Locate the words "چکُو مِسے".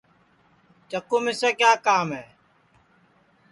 0.89-1.49